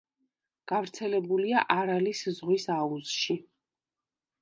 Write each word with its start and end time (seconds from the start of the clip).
გავრცელებულია 0.71 1.63
არალის 1.77 2.25
ზღვის 2.39 2.69
აუზში. 2.81 3.41